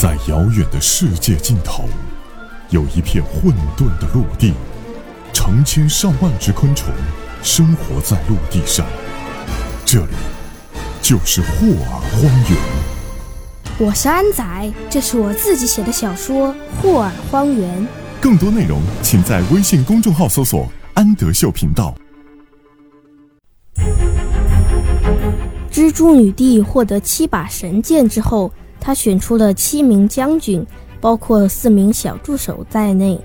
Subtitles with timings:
[0.00, 1.88] 在遥远的世界尽头，
[2.70, 4.54] 有一片混沌的陆地，
[5.32, 6.94] 成千上万只昆虫
[7.42, 8.86] 生活在陆地上。
[9.84, 10.12] 这里
[11.02, 12.56] 就是霍尔荒原。
[13.76, 17.82] 我是安仔，这是我自己写的小说《霍尔荒原》。
[18.20, 21.92] 更多内容，请在微信公众号搜索“安德秀频道”。
[25.72, 30.64] 蜘蛛女帝获得七把神剑之后，他选出了七名将军，
[31.00, 33.20] 包括四名小助手在内，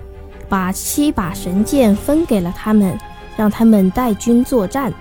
[0.50, 2.98] 把七把神剑分给了他们，
[3.38, 4.94] 让他们带军作战。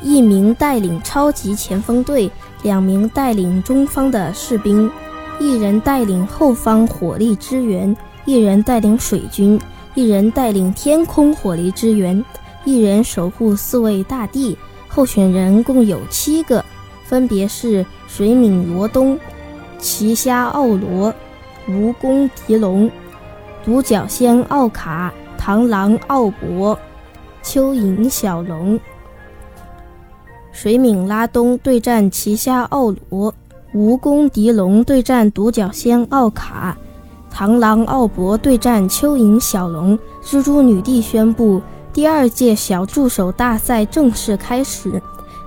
[0.00, 2.30] 一名带领超级前锋队，
[2.62, 4.90] 两名带领中方的士兵，
[5.40, 9.60] 一人带领后方火力支援，一人带领水军，
[9.94, 12.24] 一人带领天空火力支援，
[12.64, 14.56] 一人守护四位大帝。
[14.86, 16.64] 候选人共有七个，
[17.04, 19.18] 分别是水敏罗东、
[19.78, 21.14] 奇虾奥罗、
[21.68, 22.90] 蜈蚣狄龙、
[23.64, 26.76] 独角仙奥卡、螳螂奥博、
[27.44, 28.78] 蚯蚓小龙。
[30.50, 33.32] 水敏拉东对战奇虾奥罗，
[33.72, 36.76] 蜈蚣狄龙对战独角仙奥卡，
[37.32, 39.96] 螳螂奥博对战蚯蚓小龙。
[40.22, 41.62] 蜘蛛女帝宣布。
[41.90, 45.02] 第二届小助手大赛正式开始，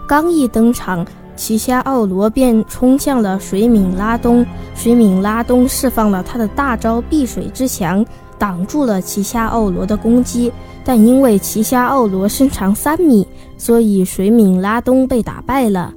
[0.06, 4.46] 刚一登场，奇虾奥罗便冲向了水敏拉东。
[4.76, 8.06] 水敏拉东释放了他的大招碧水之墙，
[8.38, 10.52] 挡住了奇虾奥罗的攻击。
[10.84, 15.94] 但因为奇虾奥罗身长三米，所以水敏拉东被打败了。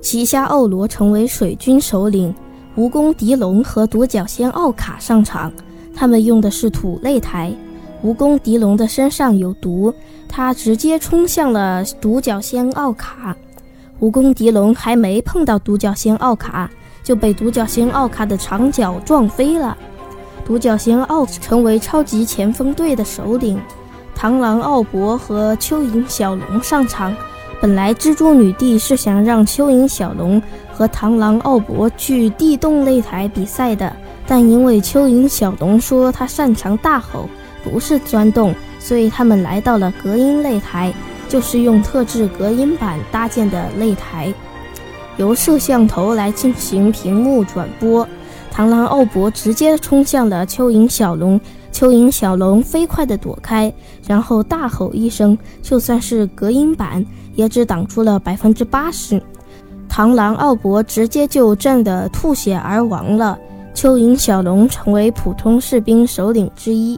[0.00, 2.34] 奇虾奥罗成为水军首领，
[2.76, 5.52] 蜈蚣狄龙和独角仙奥卡上场，
[5.94, 7.54] 他们用的是土擂台。
[8.04, 9.94] 蜈蚣狄龙的身上有毒，
[10.28, 13.34] 他直接冲向了独角仙奥卡。
[14.00, 16.68] 蜈蚣迪龙还没碰到独角仙奥卡，
[17.02, 19.76] 就被独角仙奥卡的长脚撞飞了。
[20.44, 23.60] 独角仙奥成为超级前锋队的首领。
[24.16, 27.14] 螳螂奥博和蚯蚓小龙上场。
[27.60, 33.94] 本来蜘蛛女帝是想让蚯蚓小龙和螳螂奥博去地洞擂台比赛的，
[34.26, 37.28] 但因为蚯蚓小龙说他擅长大吼。
[37.62, 40.92] 不是钻洞，所以他们来到了隔音擂台，
[41.34, 44.32] 就是用特制隔音板搭建的擂台，
[45.16, 48.06] 由摄像头来进行屏幕转播。
[48.54, 51.40] 螳螂奥博直接冲向了蚯蚓小龙，
[51.72, 53.74] 蚯蚓小龙飞快地躲开，
[54.06, 59.20] 然后大吼一声，就算是隔音板也只挡住了百分之八十。
[59.90, 63.36] 螳螂奥博直接就震得吐血而亡了，
[63.74, 66.96] 蚯蚓小龙成为普通士兵首领之一。